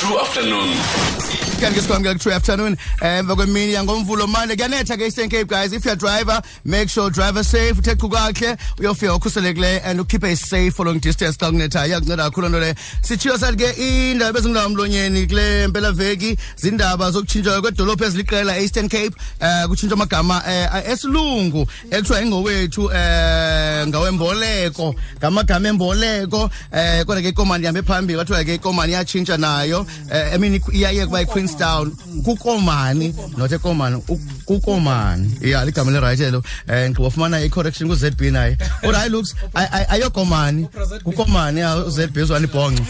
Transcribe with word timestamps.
true 0.00 0.18
afternoon. 0.18 0.70
Kanti 1.60 1.76
ke 1.76 1.82
sikwamukela 1.82 2.14
ku-true 2.14 2.32
afternoon? 2.32 2.76
Emva 3.00 3.36
kwemini 3.36 3.72
yangomvulo 3.72 4.26
mane 4.26 4.56
kuyanetha 4.56 4.96
ke 4.96 5.02
eastern 5.02 5.28
cape 5.28 5.46
guys. 5.46 5.74
If 5.74 5.84
you're 5.84 5.94
driver 5.94 6.40
make 6.64 6.88
sure 6.88 7.10
driver 7.10 7.44
safe. 7.44 7.76
Uthe 7.76 7.94
qhu 7.96 8.08
kakuhle 8.08 8.56
uyofika 8.78 9.14
ukhuselekileyo 9.14 9.80
and 9.84 10.00
ukhiphe 10.00 10.36
safe 10.38 10.74
for 10.74 10.86
long 10.86 10.98
distance 10.98 11.36
xa 11.36 11.50
kunethayo 11.50 11.88
iyakunceda 11.88 12.30
kakhulu 12.30 12.48
nto 12.48 12.60
leyo 12.60 12.74
sitshiyo 13.02 13.38
sathi 13.38 13.56
ke 13.56 13.74
iindaba 13.78 14.38
ezingulawo 14.38 14.68
mlonyeni 14.68 15.26
kule 15.26 15.66
mpelaveki 15.66 16.38
zindaba 16.56 17.10
zokutshintshwa 17.10 17.60
kwedolophu 17.60 18.04
eziliqela 18.04 18.56
e-eastern 18.56 18.88
cape. 18.88 19.14
Um 19.40 19.68
kutshintshwa 19.68 19.96
amagama 19.98 20.42
um 20.46 20.92
esilungu 20.92 21.68
ekuthiwa 21.90 22.22
ingowethu 22.22 22.86
um 22.86 23.88
ngawemboleko 23.88 24.94
ngamagama 25.18 25.68
emboleko 25.68 26.50
um 26.72 27.04
kodwa 27.04 27.22
ke 27.22 27.28
ikomani 27.28 27.64
ihambe 27.64 27.82
phambili 27.82 28.16
kwathiwa 28.16 28.44
ke 28.44 28.54
ikomani 28.54 28.92
iyatshintsha 28.92 29.36
nayo 29.36 29.86
i 30.34 30.38
mean 30.38 30.60
iyaye 30.72 31.06
kuba 31.06 31.20
yiqueenstown 31.20 31.92
kukomani 32.24 33.14
not 33.36 33.52
ekomani 33.52 34.02
u- 34.50 34.60
kukomani 34.60 35.30
ya 35.40 35.64
ligama 35.64 35.90
lerayithi 35.90 36.22
elo 36.24 36.38
um 36.68 36.74
ngigqiba 36.74 37.06
ufumana 37.08 37.40
i-correction 37.44 37.88
ku-z 37.88 38.10
b 38.16 38.30
naye. 38.30 38.56
Uthi 38.82 38.94
hayi 38.96 39.10
looks 39.10 39.34
ay- 39.54 39.68
ay- 39.72 39.86
ayokomani 39.88 40.68
kukomani 41.04 41.60
ya 41.60 41.76
u-z 41.76 42.06
b 42.06 42.22
uzwana 42.22 42.46
ibhonxe 42.46 42.82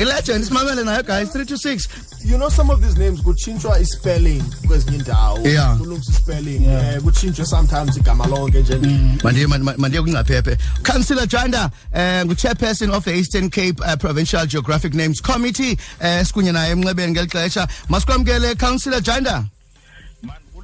ilegend 0.00 0.44
simamele 0.44 0.84
nayo 0.84 1.02
guys 1.02 1.30
three 1.32 1.44
to 1.46 1.56
six. 1.58 1.88
You 2.24 2.36
know 2.36 2.48
some 2.50 2.70
of 2.70 2.80
these 2.82 2.96
names 2.98 3.20
kutshintshwa 3.20 3.80
ispelling 3.80 4.42
kwezinye 4.66 4.96
indawo. 4.96 5.38
Yeah. 5.48 5.76
kulungiswa 5.78 6.14
ispelling 6.14 6.64
eh 6.66 7.00
kutshintshwe 7.02 7.46
sometimes 7.46 7.96
igama 7.96 8.26
lonke 8.26 8.60
nje. 8.60 8.74
Mandiye 9.24 9.46
man- 9.46 9.74
mandiye 9.76 10.02
kungcaphephe 10.02 10.56
councillor 10.82 11.26
janda 11.26 11.70
um 11.94 12.00
ngu-chairperson 12.28 12.90
of 12.90 13.04
the 13.04 13.16
eastern 13.18 13.50
cape 13.50 13.80
uh, 13.80 13.94
provincial 13.96 14.46
geographic 14.46 14.94
names 14.94 15.20
committee 15.22 15.78
um 16.00 16.24
sikunye 16.24 16.52
naye 16.52 16.72
emnxebeni 16.72 17.12
ngeli 17.12 17.26
xesha. 17.28 17.68
Masikwamkele 17.88 18.54
councillor 18.54 19.00
janda 19.00 19.44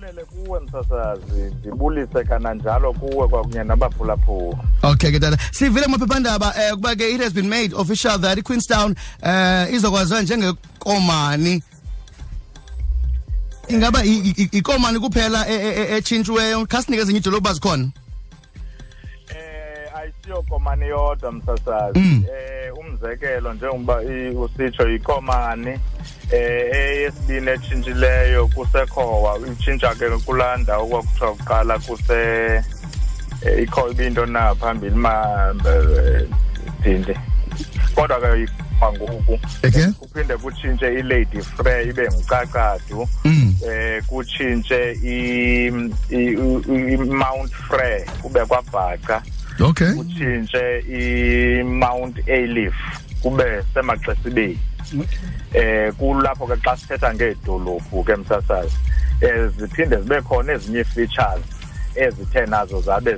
mandibulele 0.05 0.25
kuwe 0.25 0.61
msasazi. 0.61 1.55
Ndibulise 1.59 2.25
kananjalo 2.25 2.93
kuwe 2.93 3.29
kwakunye 3.29 3.65
nabaphulaphula 3.65 4.57
okay 4.83 5.11
ke 5.11 5.21
tata. 5.21 5.39
Sivile 5.53 5.85
kumaphephandaba 5.87 6.55
um 6.71 6.77
kuba 6.77 6.97
ke 6.97 7.15
it 7.15 7.21
has 7.21 7.33
been 7.33 7.49
made 7.49 7.73
official 7.75 8.19
that 8.19 8.39
iqueenstown 8.39 8.95
um 9.23 9.75
izokwaziwa 9.75 10.23
njengekomani. 10.23 11.63
Ingaba 13.69 14.05
i- 14.05 14.19
i- 14.19 14.35
i- 14.43 14.59
ikomani 14.59 14.99
kuphela 15.01 15.49
e- 15.49 15.55
e- 15.55 15.83
e- 15.83 15.97
etshintshiweyo? 15.97 16.67
Khasinike 16.67 17.03
ezinye 17.03 17.19
iidolophu 17.19 17.53
zikhona 17.55 17.89
eh 19.31 19.97
ayisiyokomani 19.97 20.89
yodwa 20.89 21.33
msasazi. 21.33 21.99
Mm. 21.99 22.25
eh 22.29 22.73
umzekelo 22.79 23.55
njengoba 23.55 24.03
i- 24.03 24.31
usitsho 24.37 24.91
ikomani. 24.95 25.79
Eh 26.33 26.71
eyesibini 26.73 27.51
etshintshileyo 27.51 28.47
kusekhowa 28.47 29.39
itshintsha 29.53 29.95
ke 29.95 30.09
kulaa 30.25 30.57
ndawo 30.57 30.87
kwakuthiwa 30.87 31.35
kuqala 31.35 31.79
kuse 31.79 32.15
eh, 33.45 33.63
ikho 33.63 33.91
ibinto 33.91 34.27
na 34.27 34.55
phambili 34.55 34.95
ma 34.97 35.15
dinde 36.83 37.17
kodwa 37.95 38.21
ke 38.21 38.49
kwangoku 38.79 39.39
kuphinde 40.01 40.37
kutshintshe 40.37 40.95
ilady 40.95 41.41
frey 41.43 41.89
ibe 41.89 42.09
ngucacadu 42.13 43.09
Mm. 43.25 43.55
eh 43.69 44.03
kutshintshe 44.07 44.93
i- 45.05 45.67
i- 46.11 46.37
i- 46.37 46.95
i-mount 46.95 47.53
frey 47.53 48.05
kube 48.23 48.45
kwabhaca. 48.47 49.23
Okay. 49.61 49.93
Kutshintshe 49.93 50.79
i-mount 50.89 52.29
alif 52.29 52.75
kube 53.23 53.63
semaxesibeni. 53.75 54.59
Eh 55.55 55.93
kulapho 55.99 56.47
ke 56.47 56.57
xa 56.65 56.77
sithetha 56.77 57.15
ngeedolophu 57.15 58.05
ke 58.05 58.17
msasazi 58.17 58.77
eh 59.21 59.49
ziphinde 59.59 59.97
zibe 59.97 60.21
khona 60.21 60.53
ezinye 60.53 60.79
ii-features 60.81 61.41
ezithe 61.95 62.47
nazo 62.47 62.81
zabe 62.81 63.15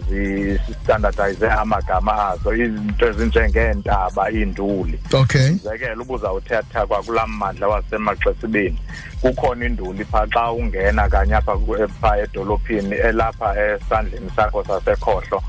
zistandardize 0.69 1.49
amagama 1.51 2.29
azo 2.29 2.55
izinto 2.55 3.09
ezinjengeentaba 3.09 4.31
iinduli. 4.31 4.99
Okay. 5.13 5.51
Umzekelo 5.51 6.03
ubuzawuthetha 6.03 6.87
kwakulaa 6.87 7.27
mmandla 7.27 7.69
wasemaxesibeni 7.69 8.79
kukhona 9.21 9.67
induli 9.67 10.05
phaa 10.05 10.27
xa 10.27 10.53
ungena 10.53 11.09
kanye 11.09 11.35
apha 11.35 11.57
ku- 11.57 11.89
phaa 12.01 12.17
edolophini 12.17 12.95
elapha 12.95 13.55
esandleni 13.65 14.31
sakho 14.37 14.65
sasekhohlo 14.65 15.43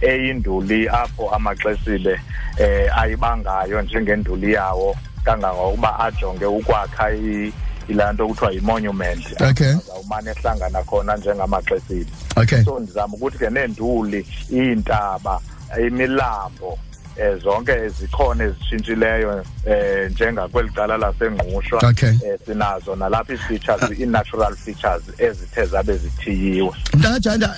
eyinduli 0.00 0.88
apho 0.88 1.30
amaxesibe 1.30 2.20
eh 2.58 2.98
ayibangayo 2.98 3.82
njengenduli 3.82 4.52
yawo. 4.52 4.96
Kangangokuba 5.24 6.00
ajonge 6.00 6.46
ukwakha 6.46 7.10
i- 7.12 7.52
ilaa 7.88 8.12
nto 8.12 8.28
kuthiwa 8.28 8.52
yi-monument 8.52 9.26
Okay. 9.50 9.66
azawumane 9.68 10.30
ehlangana 10.30 10.82
khona 10.82 11.16
njengamaxesibe. 11.16 12.10
Okay. 12.36 12.64
So 12.64 12.78
ndizama 12.80 13.14
ukuthi 13.14 13.38
ke 13.38 13.50
neenduli 13.50 14.26
iintaba 14.52 15.40
imilambo 15.86 16.78
eh 17.16 17.36
zonke 17.42 17.88
zikhona 17.88 18.44
ezitshintshileyo 18.44 19.44
eh 19.66 20.10
njengakweli 20.10 20.70
cala 20.70 20.96
lasengqushwa 20.96 21.80
Okay. 21.90 22.08
eh 22.08 22.38
sinazo 22.46 22.96
nalapha 22.96 23.32
ii-features 23.32 23.90
ii-natural 24.00 24.56
features 24.56 25.02
ezithe 25.18 25.64
zabe 25.66 25.96
zithiyiwe. 25.96 26.70
Mntakajanda 26.94 27.48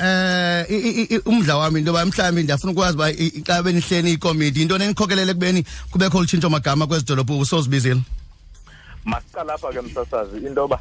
um 1.26 1.34
umdla 1.34 1.56
wami 1.56 1.78
into 1.78 1.90
yoba 1.90 2.06
mhlawumbi 2.06 2.42
ndiyafuna 2.42 2.72
ukwazi 2.72 2.94
uba 2.96 3.10
i- 3.10 3.14
i- 3.26 3.42
xa 3.42 3.62
benihleni 3.62 4.12
ikomiti 4.12 4.60
yinto 4.60 4.78
nenikhokelele 4.78 5.30
ekubeni 5.30 5.64
kubekho 5.90 6.20
lutshintsho 6.20 6.50
magama 6.50 6.86
kwezi 6.86 7.04
dolophu 7.04 7.44
sozibizile 7.44 8.00
masiqala 9.04 9.54
apha 9.54 9.72
ke 9.72 9.80
msasazi 9.80 10.36
into 10.46 10.60
yoba 10.60 10.78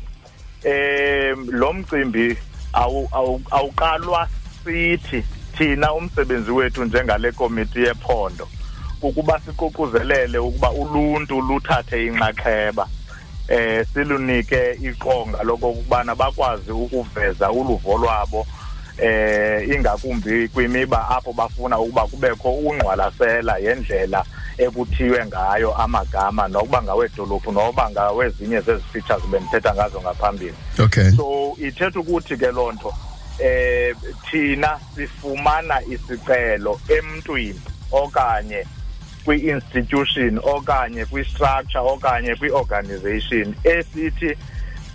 eh 0.64 1.36
lo 1.52 1.74
mcimbi 1.74 2.38
awu- 2.74 3.10
awu- 3.12 3.42
awuqalwa 3.52 4.28
sithi 4.66 5.24
thina 5.58 5.94
umsebenzi 5.94 6.52
wethu 6.52 6.86
njengale 6.86 7.32
komiti 7.32 7.80
yephondo. 7.80 8.48
Ukuba 9.02 9.40
siququzelele 9.46 10.38
ukuba 10.38 10.72
uluntu 10.72 11.42
luthathe 11.42 12.06
inxaxheba 12.06 12.88
eh 13.48 13.86
silunike 13.94 14.78
iqonga 14.82 15.44
lokokubana 15.44 16.16
bakwazi 16.16 16.72
ukuveza 16.72 17.52
uluvo 17.52 17.98
lwabo 17.98 18.48
eh 18.98 19.70
ingakumbi 19.70 20.48
kwimiba 20.48 21.10
apho 21.10 21.34
bafuna 21.34 21.80
ukuba 21.80 22.08
kubekho 22.08 22.52
ungqwalasela 22.52 23.58
yendlela 23.58 24.26
ekuthiywe 24.58 25.26
ngayo 25.26 25.76
amagama 25.76 26.48
nokuba 26.48 26.82
ngawedolophu 26.84 27.52
nokuba 27.52 27.90
ngawezinye 27.90 28.62
zezi 28.62 28.84
features 28.94 29.24
bendithetha 29.32 29.74
ngazo 29.74 30.02
ngaphambili. 30.02 30.54
Okay. 30.80 31.12
So 31.12 31.56
ithetha 31.60 32.00
ukuthi 32.00 32.38
ke 32.38 32.52
loo 32.52 32.72
nto 32.72 32.94
eh 33.40 33.96
thina 34.30 34.80
sifumana 34.96 35.82
isicelo 35.84 36.80
emntwini 36.90 37.62
okanye 37.92 38.66
kwi-institution 39.26 40.40
okanye 40.44 41.06
kwi-structure 41.06 41.80
okanye 41.80 42.36
kwi-organization 42.36 43.56
esithi 43.64 44.38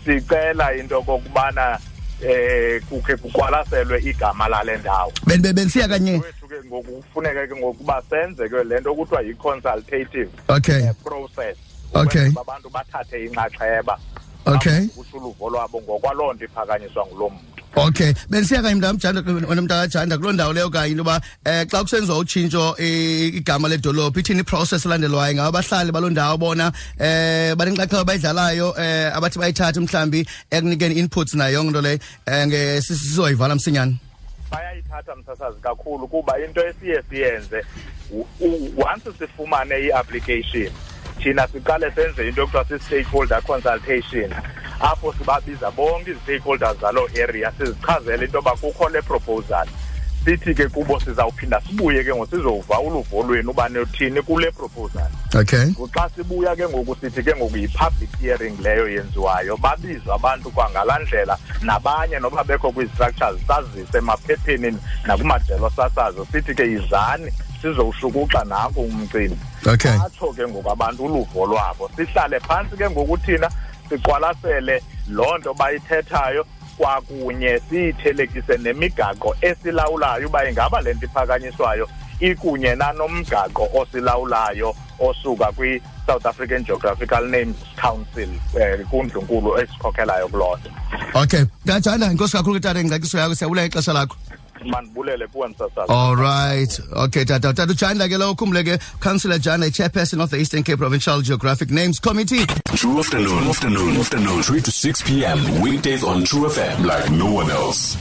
sicela 0.05 0.75
into 0.75 0.99
okokubana 0.99 1.79
eh 2.23 2.81
kukhe 2.89 3.17
kuqwalaselwe 3.17 4.01
igama 4.05 4.49
lale 4.49 4.77
ndawo. 4.77 5.13
Ben- 5.27 5.43
ben- 5.43 5.53
benisiya 5.55 5.89
kanye. 5.89 6.13
wethu 6.13 6.49
ke 6.49 6.55
ngoku 6.67 6.93
kufuneka 7.03 7.47
ke 7.47 7.55
ngokuba 7.57 8.03
senze 8.11 8.49
ke 8.49 8.65
le 8.65 8.81
nto 8.81 8.95
kuthiwa 8.95 9.23
yi-consultative 9.23 10.29
okay. 10.49 10.81
eh, 10.87 10.95
process. 11.05 11.57
Okay. 11.95 12.03
ukwenzela 12.03 12.31
uba 12.31 12.41
abantu 12.41 12.71
bathathe 12.71 13.25
inxaxheba 13.25 13.99
Okay. 14.47 14.87
kutsho 14.87 15.17
uluvo 15.17 15.51
lwabo 15.51 15.81
ngokwaloo 15.83 16.33
nto 16.33 16.45
iphakanyiswa 16.45 17.07
ngulo 17.07 17.29
mntu. 17.31 17.56
Okay 17.77 18.15
benisiya 18.31 18.63
kanye 18.63 18.75
mntamjanda 18.75 19.23
wena 19.49 19.63
mntakajanda 19.63 20.19
kuloo 20.19 20.33
ndawo 20.33 20.53
leyo 20.53 20.71
kanye 20.71 20.91
into 20.91 20.99
yoba 21.03 21.21
um 21.47 21.65
xa 21.69 21.83
kusenziwa 21.83 22.19
utshintsho 22.19 22.77
i- 22.79 23.29
igama 23.29 23.69
ledolophu 23.69 24.21
ithini 24.21 24.41
iprocess 24.41 24.87
elandelwayo 24.87 25.35
ngabo 25.35 25.49
abahlali 25.59 25.93
baloo 25.93 26.11
ndawo 26.11 26.37
bona 26.39 26.73
um 27.01 27.57
banenxaxheba 27.59 28.05
bayidlalayo 28.05 28.71
um 28.71 29.17
abathi 29.17 29.39
bayithathe 29.39 29.81
mhlawumbi 29.81 30.27
ekunikeni 30.51 30.95
inputs 30.95 31.35
nayo 31.35 31.53
yonke 31.55 31.71
nto 31.71 31.81
leyo 31.81 31.99
um 32.27 32.81
sizoyivala 32.83 33.55
msinyane 33.55 33.97
bayayithatha 34.51 35.17
msasazi 35.17 35.61
kakhulu 35.61 36.09
kuba 36.09 36.39
into 36.41 36.61
esiye 36.69 37.03
siyenze 37.11 37.65
u- 38.11 38.27
u- 38.41 38.73
once 38.79 39.11
sifumane 39.19 39.79
i-application 39.79 40.71
thina 41.23 41.49
siqale 41.49 41.91
senze 41.95 42.29
into 42.29 42.41
yokuthiwa 42.41 42.65
si-stakeholder 42.79 43.43
consultation 43.43 44.31
apho 44.81 45.15
sibabiza 45.19 45.71
bonke 45.71 46.11
izi-stakeholders 46.11 46.81
zaloo 46.81 47.09
area 47.23 47.53
sizichazele 47.59 48.25
into 48.25 48.39
yoba 48.39 48.57
kukho 48.57 48.89
le 48.89 49.03
proposal. 49.03 49.67
Sithi 50.25 50.55
ke 50.55 50.69
kubo 50.69 51.01
sizawuphinda 51.01 51.61
sibuye 51.61 52.05
ke 52.05 52.11
ngoku 52.11 52.37
sizova 52.37 52.81
uluvo 52.81 53.23
lwenu 53.23 53.51
uba 53.51 53.69
nothini 53.69 54.23
kule 54.23 54.51
proposal. 54.51 55.11
Okay. 55.35 55.71
Xa 55.95 56.11
sibuya 56.17 56.57
ke 56.57 56.69
ngoku 56.69 56.97
sithi 57.01 57.23
ke 57.23 57.37
ngoku 57.37 57.57
yi-public 57.57 58.11
hearing 58.21 58.59
leyo 58.63 58.89
yenziwayo 58.89 59.57
babizwe 59.57 60.15
abantu 60.15 60.51
kwangalaa 60.51 60.99
ndlela 60.99 61.39
nabanye 61.63 62.19
noba 62.19 62.45
bekho 62.45 62.73
kwii-structures 62.73 63.41
sazise 63.47 63.99
emaphepheni 63.99 64.79
nakumajelo 65.07 65.71
sasazo. 65.77 66.27
Sithi 66.33 66.55
ke 66.55 66.63
yizani 66.63 67.33
sizowushukuxa 67.63 68.45
umcimbi. 68.77 69.37
Okay. 69.67 69.91
atsho 69.91 70.33
ke 70.33 70.47
ngoku 70.49 70.71
abantu 70.71 71.05
uluvo 71.05 71.47
lwabo 71.47 71.91
sihlale 71.97 72.41
phantsi 72.41 72.77
ke 72.77 72.91
ngoku 72.91 73.19
thina 73.19 73.51
siqwalasele 73.89 74.83
loo 75.09 75.39
nto 75.39 75.55
bayithethayo. 75.55 76.47
Kwakunye 76.77 77.61
siyithelekise 77.69 78.57
nemigaqo 78.59 79.37
esilawulayo 79.41 80.29
uba 80.29 80.49
ingaba 80.49 80.81
le 80.81 80.95
nto 80.95 81.07
iphakanyiswayo 81.07 81.89
ikunye 82.21 82.75
nanomgaqo 82.75 83.69
osilawulayo 83.75 84.75
osuka 84.99 85.53
kwi-south 85.53 86.27
african 86.27 86.65
geographical 86.65 87.25
names 87.29 87.57
council 87.77 88.29
um 88.55 88.85
kundlunkulu 88.91 89.59
esikhokhelayo 89.61 90.29
kuloo 90.29 90.57
nto. 90.57 90.71
Okay. 91.15 91.45
Ndiyajanda 91.65 92.13
inkosi 92.13 92.37
kakhulu 92.37 92.61
tata 92.61 92.81
ingcaciso 92.81 93.19
yakho 93.19 93.35
siyabulela 93.35 93.67
ixesha 93.67 93.93
lakho. 93.93 94.17
Mandibulele 94.65 95.27
kuwe 95.27 95.49
msasazi 95.49 95.93
all 95.93 96.17
right 96.17 96.81
okay 96.93 97.25
tata 97.25 97.55
tata 97.55 97.73
ujanda 97.73 98.09
ke 98.09 98.19
lo 98.19 98.31
ukhumbule 98.31 98.65
ke 98.65 98.79
councillor 99.01 99.39
jana 99.39 99.71
chairperson 99.71 100.21
of 100.21 100.31
the 100.31 100.39
eastern 100.39 100.63
cape 100.63 100.77
provincial 100.79 101.23
geographic 101.23 101.71
names 101.71 102.01
committee 102.01 102.47
True 102.77 102.99
afternoon, 103.01 103.49
afternoon, 103.49 103.97
afternoon, 103.97 104.43
3 104.43 104.61
to 104.61 104.71
6 104.71 105.03
p.m. 105.03 105.61
Weekdays 105.63 106.05
on 106.05 106.25
True 106.25 106.47
FM 106.49 106.85
like 106.85 107.11
no 107.11 107.33
one 107.33 107.51
else. 107.51 107.97